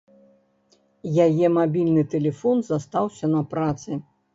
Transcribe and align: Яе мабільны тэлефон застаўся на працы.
Яе 1.27 1.47
мабільны 1.59 2.03
тэлефон 2.17 2.57
застаўся 2.75 3.25
на 3.39 3.49
працы. 3.57 4.07